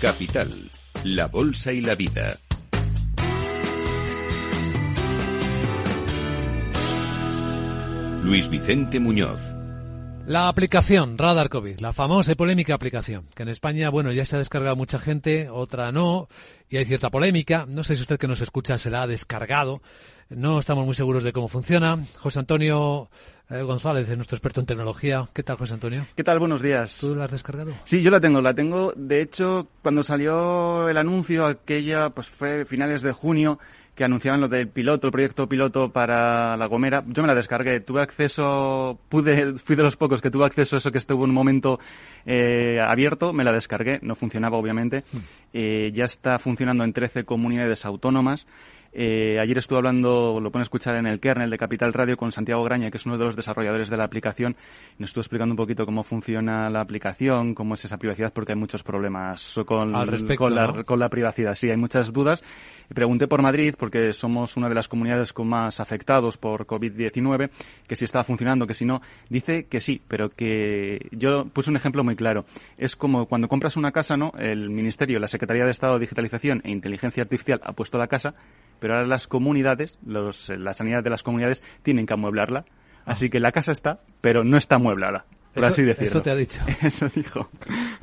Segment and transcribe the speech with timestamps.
[0.00, 0.50] Capital,
[1.04, 2.36] la Bolsa y la Vida.
[8.22, 9.40] Luis Vicente Muñoz.
[10.26, 14.34] La aplicación Radar COVID, la famosa y polémica aplicación, que en España, bueno, ya se
[14.34, 16.26] ha descargado mucha gente, otra no,
[16.68, 17.64] y hay cierta polémica.
[17.68, 19.82] No sé si usted que nos escucha se la ha descargado.
[20.28, 21.96] No estamos muy seguros de cómo funciona.
[22.16, 23.08] José Antonio
[23.48, 25.28] eh, González es nuestro experto en tecnología.
[25.32, 26.08] ¿Qué tal, José Antonio?
[26.16, 26.40] ¿Qué tal?
[26.40, 26.96] Buenos días.
[26.98, 27.72] ¿Tú la has descargado?
[27.84, 28.92] Sí, yo la tengo, la tengo.
[28.96, 33.60] De hecho, cuando salió el anuncio, aquella, pues fue finales de junio,
[33.96, 37.02] que anunciaban lo del piloto, el proyecto piloto para La Gomera.
[37.06, 40.78] Yo me la descargué, tuve acceso, pude, fui de los pocos que tuve acceso a
[40.78, 41.80] eso que estuvo un momento
[42.26, 45.02] eh, abierto, me la descargué, no funcionaba obviamente.
[45.10, 45.18] Hmm.
[45.54, 48.46] Eh, ya está funcionando en 13 comunidades autónomas.
[48.98, 52.64] Eh, ayer estuve hablando, lo pueden escuchar en el kernel de Capital Radio con Santiago
[52.64, 54.56] Graña, que es uno de los desarrolladores de la aplicación.
[54.98, 58.52] Y nos estuvo explicando un poquito cómo funciona la aplicación, cómo es esa privacidad, porque
[58.52, 61.54] hay muchos problemas con, con, la, con la privacidad.
[61.56, 62.42] Sí, hay muchas dudas.
[62.88, 67.50] Pregunté por Madrid, porque somos una de las comunidades con más afectados por COVID-19,
[67.86, 69.02] que si estaba funcionando, que si no.
[69.28, 72.46] Dice que sí, pero que yo puse un ejemplo muy claro.
[72.78, 74.32] Es como cuando compras una casa, ¿no?
[74.38, 78.34] El Ministerio, la Secretaría de Estado de Digitalización e Inteligencia Artificial ha puesto la casa,
[78.78, 82.64] pero ahora las comunidades, los, la sanidad de las comunidades, tienen que amueblarla.
[83.04, 86.60] Así que la casa está, pero no está amueblada eso, te ha dicho.
[86.82, 87.48] Eso dijo.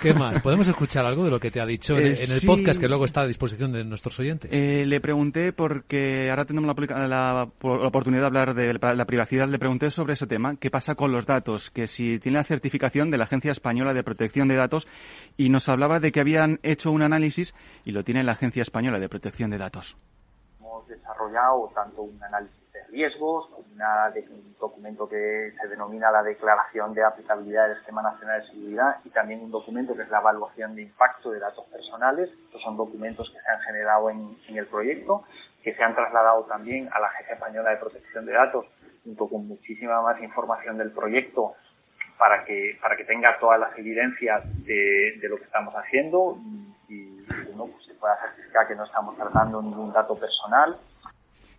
[0.00, 0.40] ¿Qué más?
[0.40, 3.04] ¿Podemos escuchar algo de lo que te ha dicho en, eh, el podcast que luego
[3.04, 4.50] está a disposición de nuestros oyentes?
[4.52, 9.90] Eh, le pregunté, porque ahora tenemos la, oportunidad de hablar de la privacidad, le pregunté
[9.90, 13.24] sobre ese tema, qué pasa con los datos, que si tiene la certificación de la
[13.24, 14.86] Agencia Española de Protección de Datos
[15.36, 17.54] y nos hablaba de que habían hecho un análisis
[17.84, 19.96] y lo tiene la Agencia Española de Protección de Datos.
[21.28, 22.56] Desarrollado tanto un análisis
[22.90, 28.96] riesgos, un documento que se denomina la Declaración de Aplicabilidad del Esquema Nacional de Seguridad
[29.04, 32.30] y también un documento que es la Evaluación de Impacto de Datos Personales.
[32.46, 35.24] Estos son documentos que se han generado en, el proyecto,
[35.62, 38.64] que se han trasladado también a la Agencia Española de Protección de Datos,
[39.04, 41.54] junto con muchísima más información del proyecto
[42.18, 46.38] para que, para que tenga todas las evidencias de, lo que estamos haciendo
[46.88, 47.22] y,
[47.56, 50.78] pues se pueda certificar que no estamos tratando ningún dato personal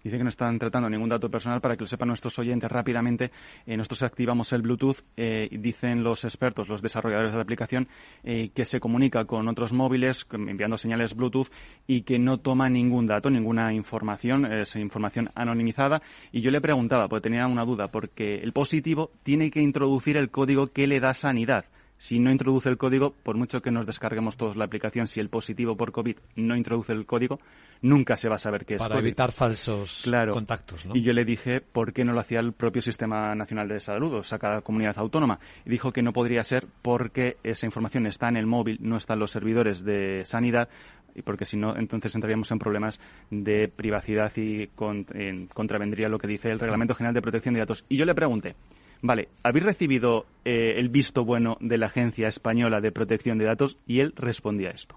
[0.04, 3.32] Dice que no están tratando ningún dato personal para que lo sepan nuestros oyentes rápidamente.
[3.66, 7.88] Eh, nosotros activamos el Bluetooth, eh, dicen los expertos, los desarrolladores de la aplicación,
[8.24, 11.50] eh, que se comunica con otros móviles enviando señales Bluetooth
[11.86, 16.02] y que no toma ningún dato, ninguna información, es información anonimizada.
[16.32, 20.30] Y yo le preguntaba, porque tenía una duda, porque el positivo tiene que introducir el
[20.30, 21.66] código que le da sanidad
[22.00, 25.30] si no introduce el código, por mucho que nos descarguemos todos la aplicación, si el
[25.30, 27.40] positivo por COVID no introduce el código,
[27.82, 30.96] nunca se va a saber qué es Para evitar falsos contactos, ¿no?
[30.96, 34.14] Y yo le dije por qué no lo hacía el propio Sistema Nacional de Salud,
[34.14, 35.40] o sea, cada comunidad autónoma.
[35.66, 39.14] Y dijo que no podría ser porque esa información está en el móvil, no está
[39.14, 40.70] en los servidores de sanidad,
[41.16, 46.50] y porque si no, entonces entraríamos en problemas de privacidad y contravendría lo que dice
[46.50, 47.84] el Reglamento General de Protección de Datos.
[47.90, 48.56] Y yo le pregunté,
[49.02, 53.78] Vale, ¿habéis recibido eh, el visto bueno de la Agencia Española de Protección de Datos?
[53.88, 54.96] Y él respondía esto.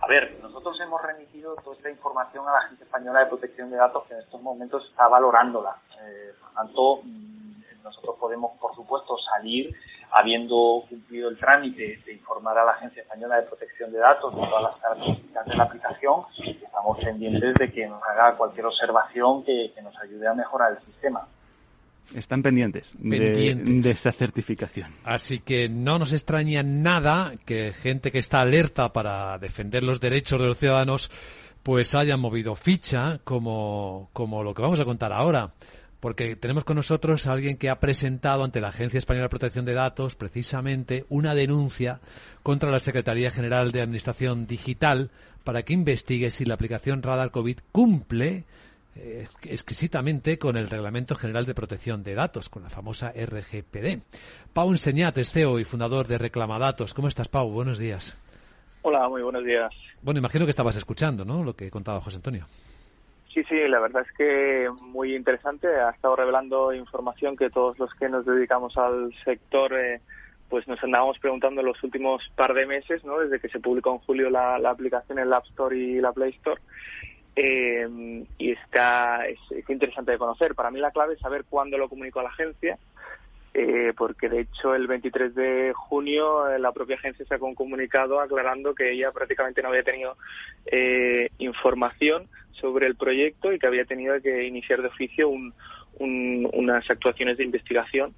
[0.00, 3.76] A ver, nosotros hemos remitido toda esta información a la Agencia Española de Protección de
[3.76, 5.76] Datos que en estos momentos está valorándola.
[6.02, 9.76] Eh, por tanto, mm, nosotros podemos, por supuesto, salir
[10.10, 14.40] habiendo cumplido el trámite de informar a la Agencia Española de Protección de Datos de
[14.40, 19.72] todas las características de la aplicación estamos pendientes de que nos haga cualquier observación que
[19.82, 21.26] nos ayude a mejorar el sistema.
[22.14, 24.92] Están pendientes, De, esa certificación.
[25.04, 30.40] Así que no nos extraña nada que gente que está alerta para defender los derechos
[30.40, 31.10] de los ciudadanos
[31.62, 35.52] pues hayan movido ficha como, como lo que vamos a contar ahora.
[36.00, 39.64] Porque tenemos con nosotros a alguien que ha presentado ante la Agencia Española de Protección
[39.64, 42.00] de Datos precisamente una denuncia
[42.42, 45.10] contra la Secretaría General de Administración Digital
[45.44, 48.44] para que investigue si la aplicación Radar COVID cumple
[48.94, 54.00] exquisitamente con el Reglamento General de Protección de Datos, con la famosa RGPD.
[54.52, 56.94] Pau Enseñat es CEO y fundador de Reclamadatos.
[56.94, 57.50] ¿Cómo estás, Pau?
[57.50, 58.16] Buenos días.
[58.82, 59.72] Hola, muy buenos días.
[60.02, 61.44] Bueno, imagino que estabas escuchando, ¿no?
[61.44, 62.46] Lo que contaba José Antonio.
[63.32, 65.68] Sí, sí, la verdad es que muy interesante.
[65.68, 70.00] Ha estado revelando información que todos los que nos dedicamos al sector eh,
[70.50, 73.20] pues nos andábamos preguntando los últimos par de meses, ¿no?
[73.20, 76.32] Desde que se publicó en julio la, aplicación en la App Store y la Play
[76.32, 76.60] Store.
[77.34, 79.38] Eh, y está es,
[79.68, 80.54] interesante de conocer.
[80.54, 82.78] Para mí la clave es saber cuándo lo comunicó a la agencia,
[83.54, 88.20] eh, porque de hecho el 23 de junio eh, la propia agencia sacó un comunicado
[88.20, 90.16] aclarando que ella prácticamente no había tenido
[91.38, 95.30] información sobre el proyecto y que había tenido que iniciar de oficio
[95.98, 98.14] unas actuaciones de investigación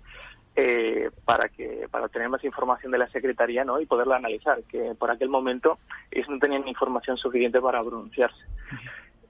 [0.56, 3.80] eh, para que para tener más información de la secretaría ¿no?
[3.80, 5.80] y poderla analizar que por aquel momento
[6.12, 8.44] ellos no tenían información suficiente para pronunciarse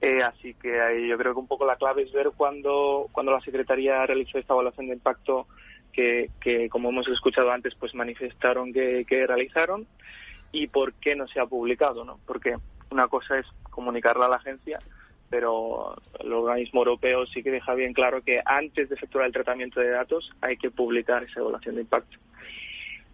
[0.01, 3.41] eh, así que yo creo que un poco la clave es ver cuando cuando la
[3.41, 5.47] secretaría realizó esta evaluación de impacto
[5.93, 9.87] que, que como hemos escuchado antes pues manifestaron que, que realizaron
[10.51, 12.55] y por qué no se ha publicado no porque
[12.91, 14.79] una cosa es comunicarla a la agencia
[15.29, 19.79] pero el organismo europeo sí que deja bien claro que antes de efectuar el tratamiento
[19.79, 22.17] de datos hay que publicar esa evaluación de impacto.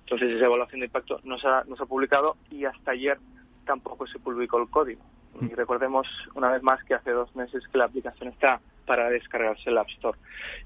[0.01, 3.17] Entonces esa evaluación de impacto no se ha, no se ha publicado y hasta ayer
[3.65, 5.01] tampoco se publicó el código.
[5.39, 9.69] Y recordemos una vez más que hace dos meses que la aplicación está para descargarse
[9.69, 10.17] el App Store.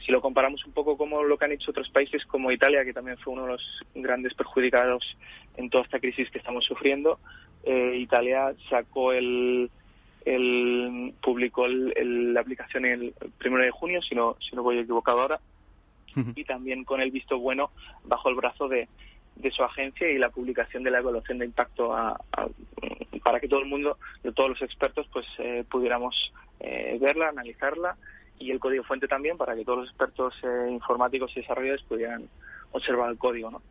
[0.04, 2.94] Si lo comparamos un poco con lo que han hecho otros países como Italia, que
[2.94, 5.18] también fue uno de los grandes perjudicados
[5.58, 7.20] en toda esta crisis que estamos sufriendo,
[7.64, 9.70] eh, Italia sacó el,
[10.26, 15.40] él publicó la aplicación el primero de junio, si no, si no voy equivocado ahora,
[16.36, 17.72] y también con el visto bueno
[18.06, 18.88] bajo el brazo de,
[19.52, 21.94] su agencia y la publicación de la evaluación de impacto
[23.24, 23.98] para que todo el mundo,
[24.36, 27.98] todos los expertos, pues eh, pudiéramos eh, verla, analizarla
[28.38, 32.30] y el código fuente también para que todos los expertos eh, informáticos y desarrolladores pudieran
[32.72, 33.62] observar el código, ¿no?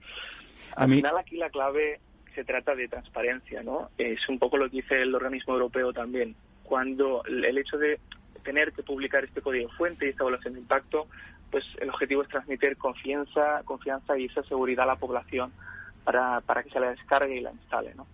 [0.76, 2.00] Al final aquí la clave
[2.34, 3.90] se trata de transparencia, ¿no?
[3.96, 6.34] Es un poco lo que dice el organismo europeo también.
[6.64, 8.00] Cuando el hecho de
[8.42, 11.06] tener que publicar este código fuente y esta evaluación de impacto,
[11.54, 15.52] pues el objetivo es transmitir confianza, confianza y esa seguridad a la población
[16.02, 18.08] para, para que se la descargue y la instale, ¿no?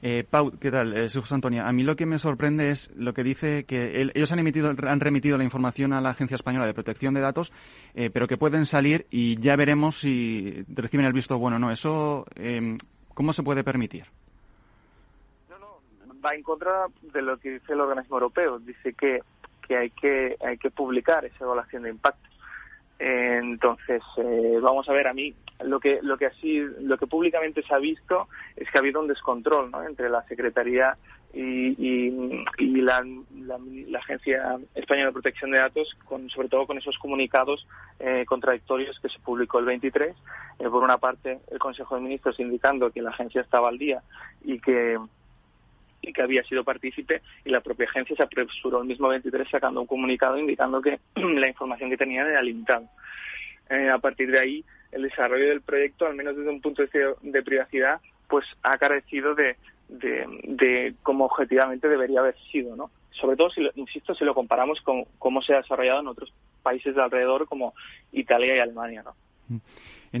[0.00, 0.96] Eh, Pau, ¿qué tal?
[0.96, 1.62] Eh, soy José Antonio.
[1.62, 5.00] A mí lo que me sorprende es lo que dice que ellos han emitido, han
[5.00, 7.52] remitido la información a la Agencia Española de Protección de Datos,
[7.94, 11.70] eh, pero que pueden salir y ya veremos si reciben el visto bueno o no.
[11.70, 12.78] Eso, eh,
[13.12, 14.06] ¿Cómo se puede permitir?
[15.50, 18.58] No, no, va en contra de lo que dice el organismo europeo.
[18.58, 19.20] Dice que,
[19.68, 22.33] que hay que hay que publicar esa evaluación de impacto.
[22.98, 27.62] Entonces, eh, vamos a ver, a mí lo que lo que así lo que públicamente
[27.62, 29.82] se ha visto es que ha habido un descontrol ¿no?
[29.84, 30.96] entre la Secretaría
[31.32, 32.10] y,
[32.58, 33.04] y, la,
[33.34, 37.66] la, Agencia Española de Protección de Datos, con, sobre todo con esos comunicados
[37.98, 40.14] eh, contradictorios que se publicó el 23.
[40.60, 44.02] Eh, por una parte, el Consejo de Ministros indicando que la agencia estaba al día
[44.44, 44.96] y que
[46.06, 49.80] y que había sido partícipe y la propia agencia se apresuró el mismo 23 sacando
[49.80, 52.88] un comunicado indicando que la información que tenían era limitada.
[53.70, 56.86] Eh, a partir de ahí, el desarrollo del proyecto, al menos desde un punto de
[56.86, 59.56] vista de privacidad, pues ha carecido de,
[59.88, 62.90] de, cómo objetivamente debería haber sido, ¿no?
[63.10, 66.94] Sobre todo, si insisto, si lo comparamos con cómo se ha desarrollado en otros países
[66.94, 67.74] de alrededor como
[68.12, 69.14] Italia y Alemania, ¿no?
[69.50, 69.58] Eh,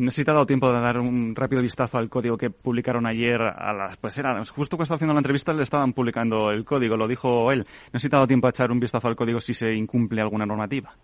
[0.00, 2.50] no sé si te ha dado tiempo de dar un rápido vistazo al código que
[2.50, 3.96] publicaron ayer a las...
[3.96, 7.52] Pues era, justo que estaba haciendo la entrevista le estaban publicando el código, lo dijo
[7.52, 7.66] él.
[7.92, 9.72] No sé si te ha dado tiempo a echar un vistazo al código si se
[9.72, 10.94] incumple alguna normativa.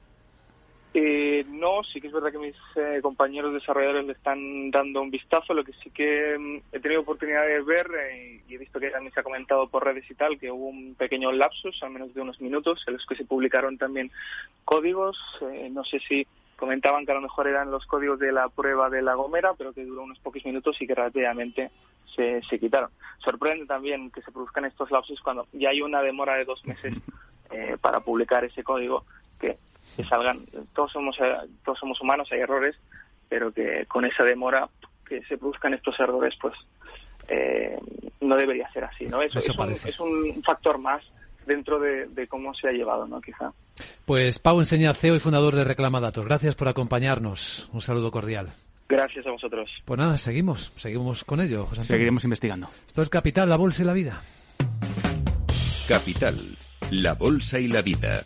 [0.92, 5.10] Eh, no, sí que es verdad que mis eh, compañeros desarrolladores le están dando un
[5.10, 5.54] vistazo.
[5.54, 8.90] Lo que sí que mm, he tenido oportunidad de ver eh, y he visto que
[8.90, 12.12] también se ha comentado por redes y tal que hubo un pequeño lapsus, al menos
[12.12, 14.10] de unos minutos, en los que se publicaron también
[14.64, 15.16] códigos.
[15.70, 16.26] no sé si
[16.60, 19.72] comentaban que a lo mejor eran los códigos de la prueba de la Gomera, pero
[19.72, 21.72] que duró unos pocos minutos y que rápidamente
[22.14, 22.90] se, se quitaron.
[23.18, 26.94] Sorprende también que se produzcan estos lapsus cuando ya hay una demora de dos meses
[27.80, 29.04] para publicar ese código
[29.40, 29.58] que
[29.96, 32.76] que salgan, todos somos, eh, todos somos humanos, hay errores,
[33.28, 34.68] pero que con esa demora
[35.06, 36.54] que se produzcan estos errores, pues
[37.28, 37.78] eh,
[38.20, 39.22] no debería ser así, ¿no?
[39.22, 41.02] Eso, es, un, es, un, factor más
[41.46, 43.20] dentro de, cómo se ha llevado, ¿no?
[43.20, 43.52] Quizá.
[44.04, 46.24] Pues Pau Enseña, CEO y fundador de Reclama Datos.
[46.24, 47.68] Gracias por acompañarnos.
[47.72, 48.52] Un saludo cordial.
[48.88, 49.70] Gracias a vosotros.
[49.84, 52.68] Pues nada, seguimos, seguimos con ello, José Seguiremos investigando.
[52.86, 54.20] Esto es Capital, la Bolsa y la Vida.
[55.86, 56.36] Capital,
[56.90, 58.20] la Bolsa y la Vida.